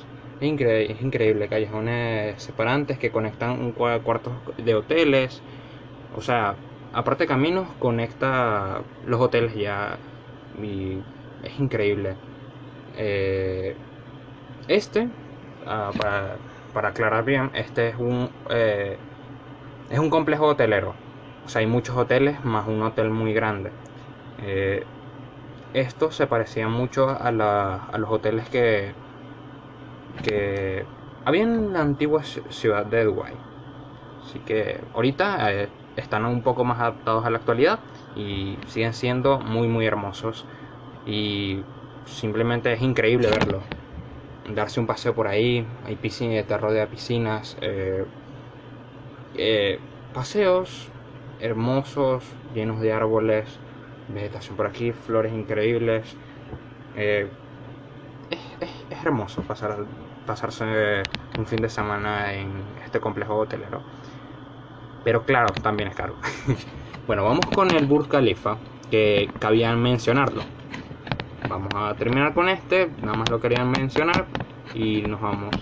Es, 0.41 0.61
es 0.61 1.03
increíble, 1.03 1.49
callejones 1.49 2.43
separantes 2.43 2.99
que 2.99 3.11
conectan 3.11 3.59
un 3.61 3.73
cuartos 3.73 4.35
de 4.59 4.75
hoteles. 4.75 5.41
O 6.15 6.21
sea, 6.21 6.57
aparte 6.93 7.25
de 7.25 7.29
caminos, 7.29 7.69
conecta 7.79 8.83
los 9.07 9.21
hoteles 9.21 9.55
ya 9.55 9.99
y 10.61 10.99
es 11.43 11.59
increíble. 11.59 12.17
Eh, 12.97 13.77
este, 14.69 15.09
ah, 15.67 15.91
para, 16.73 16.89
aclarar 16.89 17.25
bien, 17.25 17.51
este 17.55 17.89
es 17.89 17.97
un, 17.97 18.29
eh, 18.51 18.97
es 19.91 19.99
un 19.99 20.11
complejo 20.11 20.47
hotelero. 20.47 20.95
O 21.45 21.49
sea, 21.49 21.61
hay 21.61 21.67
muchos 21.67 21.97
hoteles 21.97 22.45
más 22.45 22.67
un 22.67 22.83
hotel 22.83 23.11
muy 23.11 23.33
grande. 23.33 23.71
Eh, 24.43 24.85
esto 25.75 26.11
se 26.11 26.27
parecía 26.27 26.69
mucho 26.69 27.09
a, 27.09 27.29
a 27.87 27.99
los 27.99 28.11
hoteles 28.11 28.49
que, 28.49 28.93
que 30.23 30.85
había 31.25 31.43
en 31.43 31.73
la 31.73 31.81
antigua 31.81 32.23
ciudad 32.25 32.87
de 32.87 33.05
Dubái. 33.05 33.35
Así 34.25 34.39
que 34.41 34.81
ahorita 34.95 35.51
están 35.97 36.25
un 36.27 36.43
poco 36.43 36.65
más 36.65 36.79
adaptados 36.81 37.25
a 37.25 37.31
la 37.31 37.39
actualidad 37.39 37.81
y 38.15 38.57
siguen 38.67 38.95
siendo 38.95 39.39
muy 39.41 39.69
muy 39.69 39.87
hermosos. 39.87 40.45
Y 41.07 41.63
simplemente 42.05 42.73
es 42.73 42.83
increíble 42.83 43.29
verlo. 43.29 43.63
Darse 44.55 44.81
un 44.81 44.87
paseo 44.87 45.15
por 45.15 45.27
ahí 45.27 45.67
hay 45.85 45.97
piscinas 45.97 46.47
te 46.47 46.57
rodea 46.57 46.87
piscinas 46.87 47.57
eh, 47.61 48.05
eh, 49.35 49.81
paseos 50.15 50.89
hermosos 51.41 52.25
llenos 52.55 52.81
de 52.81 52.93
árboles 52.93 53.59
vegetación 54.09 54.57
por 54.57 54.67
aquí 54.67 54.93
flores 54.93 55.33
increíbles. 55.33 56.17
Eh, 56.97 57.29
es, 58.31 58.39
es, 58.91 59.05
hermoso 59.05 59.43
pasar 59.43 59.85
pasarse 60.27 61.03
un 61.39 61.47
fin 61.47 61.61
de 61.61 61.69
semana 61.69 62.33
en 62.35 62.51
este 62.85 63.01
complejo 63.01 63.37
hotelero 63.37 63.83
pero 65.07 65.25
claro, 65.25 65.55
también 65.63 65.89
es 65.91 65.95
caro. 65.95 66.17
bueno, 67.07 67.23
vamos 67.23 67.47
con 67.55 67.71
el 67.71 67.87
Burj 67.87 68.09
Khalifa, 68.09 68.57
que 68.91 69.31
cabía 69.39 69.73
mencionarlo. 69.77 70.43
vamos 71.49 71.69
a 71.77 71.95
terminar 71.95 72.35
con 72.35 72.49
este, 72.49 72.91
nada 73.03 73.17
más 73.17 73.31
lo 73.31 73.41
quería 73.41 73.65
mencionar 73.65 74.27
y 74.75 75.03
nos 75.03 75.21
vamos. 75.21 75.55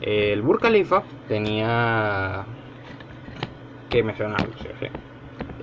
El 0.00 0.42
Burj 0.42 0.62
Khalifa 0.62 1.04
tenía 1.28 2.44
que 3.88 4.02
mencionarlo, 4.02 4.52
sí, 4.58 4.66
sí. 4.80 4.86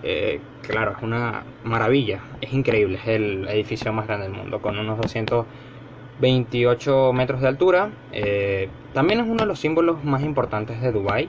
Eh, 0.01 0.39
claro, 0.62 0.93
es 0.95 1.03
una 1.03 1.43
maravilla, 1.65 2.22
es 2.39 2.53
increíble, 2.53 3.00
es 3.00 3.07
el 3.10 3.50
edificio 3.50 3.91
más 3.91 4.07
grande 4.07 4.29
del 4.29 4.38
mundo, 4.38 4.62
con 4.62 4.79
unos 4.79 4.98
228 5.00 7.12
metros 7.12 7.41
de 7.41 7.50
altura. 7.50 7.89
Eh, 8.13 8.69
también 8.93 9.19
es 9.19 9.27
uno 9.27 9.41
de 9.41 9.48
los 9.48 9.60
símbolos 9.60 10.05
más 10.05 10.24
importantes 10.24 10.79
de 10.79 10.93
Dubai 10.93 11.27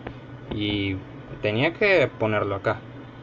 y 0.55 0.95
tenía 1.35 1.75
que 1.75 2.09
ponerlo 2.19 2.57
acá. 2.57 2.79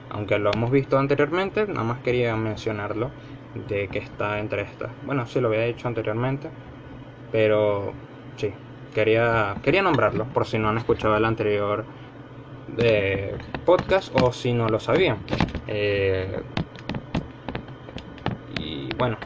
Aunque 0.10 0.38
lo 0.39 0.51
hemos 0.53 0.72
visto 0.72 0.98
anteriormente, 0.98 1.65
nada 1.68 1.84
más 1.84 2.00
quería 2.00 2.36
mencionarlo 2.36 3.12
de 3.68 3.88
que 3.88 4.00
está 4.00 4.39
entre 4.39 4.63
estas. 4.63 4.91
Bueno, 5.06 5.25
sí 5.25 5.39
lo 5.39 5.48
había 5.48 5.63
dicho 5.63 5.88
anteriormente, 5.88 6.50
pero 7.32 7.94
sí, 8.38 8.51
quería, 8.94 9.56
quería 9.63 9.82
nombrarlo 9.82 10.25
por 10.25 10.46
si 10.46 10.58
no 10.58 10.70
han 10.70 10.77
escuchado 10.77 11.15
el 11.15 11.25
anterior 11.25 11.86
de 12.68 13.36
podcast 13.65 14.13
o 14.22 14.32
si 14.32 14.53
no 14.53 14.68
lo 14.68 14.80
sabían. 14.80 15.18
Eh, 15.68 16.41
y 18.60 18.89
bueno, 18.98 19.18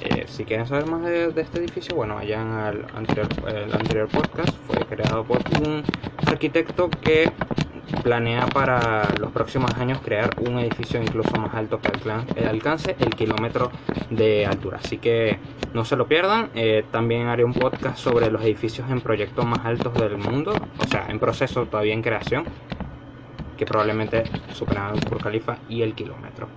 eh, 0.00 0.24
si 0.26 0.44
quieren 0.44 0.66
saber 0.66 0.86
más 0.86 1.02
de, 1.02 1.32
este 1.36 1.58
edificio, 1.58 1.94
bueno, 1.94 2.16
vayan 2.16 2.52
al 2.52 2.86
anterior, 2.94 3.28
el 3.46 3.72
anterior 3.72 4.08
podcast. 4.08 4.56
Fue 4.66 4.78
creado 4.86 5.24
por 5.24 5.40
un 5.60 5.82
arquitecto 6.26 6.90
que 6.90 7.30
planea 8.02 8.46
para 8.46 9.02
los 9.20 9.30
próximos 9.32 9.72
años 9.74 10.00
crear 10.04 10.30
un 10.40 10.58
edificio 10.58 11.00
incluso 11.00 11.36
más 11.36 11.54
alto 11.54 11.80
que 11.80 12.44
alcance 12.46 12.96
el 12.98 13.10
kilómetro 13.10 13.70
de 14.10 14.46
altura. 14.46 14.78
Así 14.82 14.98
que 14.98 15.38
no 15.74 15.84
se 15.84 15.96
lo 15.96 16.06
pierdan. 16.06 16.50
Eh, 16.54 16.84
también 16.90 17.26
haré 17.26 17.44
un 17.44 17.54
podcast 17.54 17.98
sobre 17.98 18.30
los 18.30 18.42
edificios 18.42 18.90
en 18.90 19.00
proyectos 19.00 19.44
más 19.44 19.64
altos 19.64 19.94
del 19.94 20.18
mundo, 20.18 20.54
o 20.78 20.86
sea, 20.86 21.06
en 21.08 21.18
proceso 21.18 21.66
todavía 21.66 21.94
en 21.94 22.02
creación, 22.02 22.44
que 23.56 23.64
probablemente 23.64 24.24
superarán 24.52 24.98
por 25.00 25.22
Califa 25.22 25.58
y 25.68 25.82
el 25.82 25.94
kilómetro. 25.94 26.48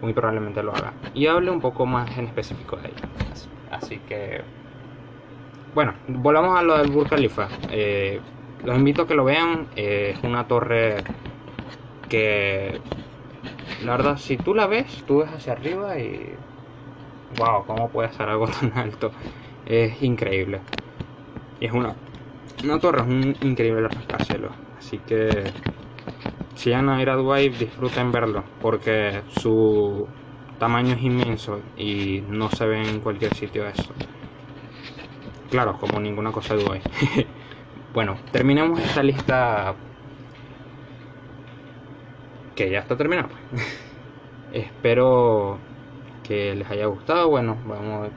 Muy 0.00 0.12
probablemente 0.12 0.62
lo 0.62 0.72
haga. 0.72 0.92
Y 1.14 1.26
hable 1.26 1.50
un 1.50 1.60
poco 1.60 1.84
más 1.86 2.16
en 2.16 2.26
específico 2.26 2.76
de 2.76 2.88
ello. 2.88 3.08
Así 3.70 3.98
que, 4.08 4.40
bueno, 5.74 5.94
volvamos 6.08 6.58
a 6.58 6.62
lo 6.62 6.78
del 6.78 6.90
Burj 6.90 7.10
Khalifa. 7.10 7.48
Eh, 7.70 8.20
los 8.62 8.76
invito 8.76 9.02
a 9.02 9.06
que 9.06 9.14
lo 9.14 9.24
vean. 9.24 9.68
Eh, 9.74 10.12
es 10.16 10.22
una 10.24 10.46
torre 10.46 11.10
que, 12.08 12.84
la 13.78 13.92
verdad, 13.92 14.16
si 14.18 14.38
tú 14.38 14.54
la 14.54 14.66
ves, 14.66 15.04
tú 15.06 15.18
ves 15.18 15.30
hacia 15.30 15.52
arriba 15.54 15.98
y, 16.00 16.38
wow, 17.30 17.66
¿cómo 17.66 17.92
puede 17.92 18.12
ser 18.12 18.28
algo 18.28 18.48
tan 18.60 18.76
alto? 18.78 19.12
Es 19.64 20.02
increíble. 20.02 20.66
Es 21.60 21.72
una, 21.72 22.00
una 22.62 22.80
torre, 22.80 23.02
es 23.02 23.08
un 23.08 23.38
increíble 23.42 23.88
rascacielos. 23.88 24.56
Así 24.76 25.02
que, 25.04 25.56
si 26.54 26.70
van 26.70 26.88
a 26.88 27.00
ir 27.02 27.10
a 27.10 27.16
Dubai, 27.16 27.50
disfruten 27.56 28.12
verlo, 28.12 28.54
porque 28.58 29.24
su 29.28 30.14
tamaño 30.58 30.94
es 30.96 31.02
inmenso 31.02 31.64
y 31.74 32.22
no 32.22 32.50
se 32.50 32.66
ve 32.66 32.78
en 32.82 33.00
cualquier 33.00 33.32
sitio 33.34 33.66
eso. 33.68 34.00
Claro, 35.48 35.76
como 35.78 36.00
ninguna 36.00 36.32
cosa 36.32 36.54
de 36.54 36.60
Dubai. 36.60 36.88
Bueno, 37.92 38.16
terminemos 38.30 38.78
esta 38.78 39.02
lista 39.02 39.74
que 42.54 42.70
ya 42.70 42.78
está 42.78 42.96
terminada. 42.96 43.30
Espero 44.52 45.58
que 46.22 46.54
les 46.54 46.70
haya 46.70 46.86
gustado. 46.86 47.28
Bueno, 47.28 47.56
vamos 47.66 48.10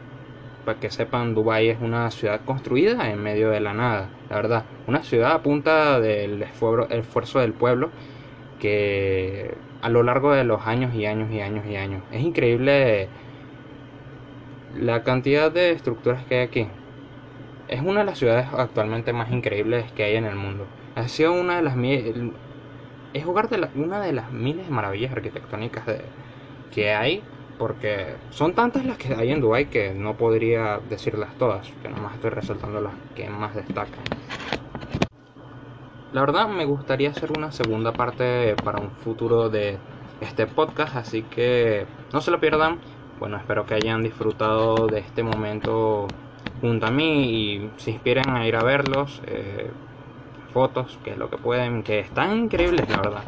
para 0.63 0.79
que 0.79 0.91
sepan, 0.91 1.33
Dubai 1.33 1.69
es 1.69 1.81
una 1.81 2.11
ciudad 2.11 2.41
construida 2.45 3.09
en 3.09 3.23
medio 3.23 3.49
de 3.49 3.61
la 3.61 3.73
nada, 3.73 4.09
la 4.29 4.35
verdad. 4.35 4.65
Una 4.85 5.01
ciudad 5.01 5.31
a 5.31 5.41
punta 5.41 5.99
del 5.99 6.43
esfuerzo 6.43 7.39
del 7.39 7.53
pueblo 7.53 7.89
que 8.59 9.55
a 9.81 9.89
lo 9.89 10.03
largo 10.03 10.33
de 10.33 10.43
los 10.43 10.67
años 10.67 10.93
y 10.93 11.07
años 11.07 11.31
y 11.31 11.41
años 11.41 11.65
y 11.65 11.77
años. 11.77 12.03
Es 12.11 12.21
increíble 12.21 13.09
la 14.79 15.01
cantidad 15.01 15.51
de 15.51 15.71
estructuras 15.71 16.23
que 16.25 16.35
hay 16.35 16.41
aquí 16.41 16.67
es 17.73 17.81
una 17.81 18.01
de 18.01 18.05
las 18.05 18.19
ciudades 18.19 18.47
actualmente 18.55 19.13
más 19.13 19.31
increíbles 19.31 19.91
que 19.93 20.03
hay 20.03 20.15
en 20.15 20.25
el 20.25 20.35
mundo. 20.35 20.67
Ha 20.93 21.07
sido 21.07 21.33
una 21.33 21.55
de 21.55 21.63
las 21.63 21.75
es 23.13 23.25
hogar 23.25 23.49
de 23.49 23.67
una 23.73 23.99
de 23.99 24.13
las 24.13 24.31
miles 24.31 24.67
de 24.67 24.71
maravillas 24.71 25.11
arquitectónicas 25.11 25.83
que 26.71 26.93
hay, 26.93 27.23
porque 27.57 28.13
son 28.29 28.53
tantas 28.53 28.85
las 28.85 28.97
que 28.99 29.15
hay 29.15 29.31
en 29.31 29.41
Dubai 29.41 29.71
que 29.71 29.91
no 29.95 30.15
podría 30.15 30.81
decirlas 30.87 31.33
todas, 31.39 31.67
que 31.81 31.89
nomás 31.89 32.13
estoy 32.13 32.29
resaltando 32.29 32.79
las 32.79 32.93
que 33.15 33.27
más 33.27 33.55
destacan. 33.55 34.03
La 36.11 36.21
verdad 36.21 36.47
me 36.47 36.65
gustaría 36.65 37.09
hacer 37.09 37.31
una 37.35 37.51
segunda 37.51 37.91
parte 37.91 38.55
para 38.63 38.81
un 38.81 38.91
futuro 38.91 39.49
de 39.49 39.79
este 40.21 40.45
podcast, 40.45 40.95
así 40.95 41.23
que 41.23 41.87
no 42.13 42.21
se 42.21 42.29
lo 42.29 42.39
pierdan. 42.39 42.77
Bueno, 43.19 43.37
espero 43.37 43.65
que 43.65 43.73
hayan 43.73 44.03
disfrutado 44.03 44.85
de 44.85 44.99
este 44.99 45.23
momento 45.23 46.07
junto 46.63 46.85
a 46.85 46.91
mí 46.91 47.25
y 47.25 47.71
se 47.75 47.91
inspiren 47.91 48.29
a 48.29 48.47
ir 48.47 48.55
a 48.55 48.63
verlos. 48.63 49.21
Eh, 49.27 49.69
fotos, 50.53 50.97
que 51.03 51.11
es 51.11 51.17
lo 51.17 51.29
que 51.29 51.37
pueden, 51.37 51.83
que 51.83 51.99
están 51.99 52.37
increíbles, 52.37 52.89
la 52.89 53.01
verdad. 53.01 53.23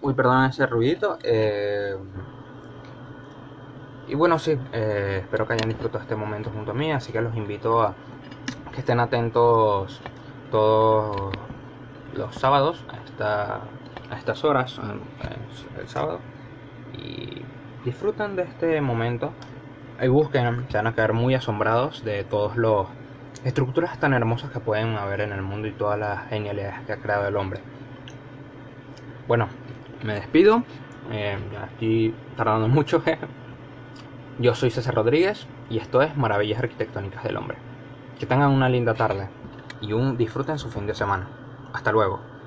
Uy, 0.00 0.14
perdón 0.14 0.44
ese 0.44 0.64
ruidito. 0.66 1.18
Eh, 1.24 1.96
y 4.06 4.14
bueno, 4.14 4.38
sí, 4.38 4.56
eh, 4.72 5.18
espero 5.22 5.48
que 5.48 5.54
hayan 5.54 5.68
disfrutado 5.68 6.00
este 6.00 6.14
momento 6.14 6.50
junto 6.50 6.70
a 6.70 6.74
mí, 6.74 6.92
así 6.92 7.10
que 7.10 7.20
los 7.20 7.34
invito 7.34 7.82
a 7.82 7.94
que 8.72 8.80
estén 8.80 9.00
atentos 9.00 10.00
todos 10.52 11.32
los 12.14 12.34
sábados 12.36 12.84
a, 12.88 13.04
esta, 13.04 13.54
a 14.10 14.16
estas 14.16 14.44
horas, 14.44 14.80
el 15.80 15.88
sábado, 15.88 16.20
y 16.92 17.42
disfruten 17.84 18.36
de 18.36 18.42
este 18.42 18.80
momento 18.80 19.32
ahí 19.98 20.08
busquen, 20.08 20.66
se 20.68 20.76
van 20.76 20.86
a 20.86 20.94
quedar 20.94 21.12
muy 21.12 21.34
asombrados 21.34 22.04
de 22.04 22.24
todas 22.24 22.56
las 22.56 22.86
estructuras 23.44 23.98
tan 23.98 24.14
hermosas 24.14 24.50
que 24.50 24.60
pueden 24.60 24.96
haber 24.96 25.20
en 25.20 25.32
el 25.32 25.42
mundo 25.42 25.68
y 25.68 25.72
todas 25.72 25.98
las 25.98 26.28
genialidades 26.28 26.80
que 26.86 26.92
ha 26.92 26.96
creado 26.98 27.28
el 27.28 27.36
hombre. 27.36 27.60
Bueno, 29.26 29.48
me 30.02 30.14
despido. 30.14 30.62
Eh, 31.10 31.38
estoy 31.72 32.14
tardando 32.36 32.68
mucho. 32.68 33.02
Yo 34.38 34.54
soy 34.54 34.70
César 34.70 34.94
Rodríguez 34.94 35.46
y 35.68 35.78
esto 35.78 36.00
es 36.02 36.16
Maravillas 36.16 36.60
Arquitectónicas 36.60 37.24
del 37.24 37.36
Hombre. 37.36 37.58
Que 38.18 38.26
tengan 38.26 38.50
una 38.50 38.68
linda 38.68 38.94
tarde 38.94 39.28
y 39.80 39.92
un 39.92 40.16
disfruten 40.16 40.58
su 40.58 40.70
fin 40.70 40.86
de 40.86 40.94
semana. 40.94 41.28
Hasta 41.72 41.92
luego. 41.92 42.37